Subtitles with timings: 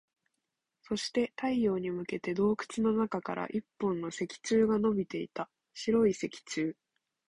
[0.81, 5.47] そして、太陽に向けて洞窟の中から一本の石柱が伸びていた。
[5.75, 6.73] 白い石柱。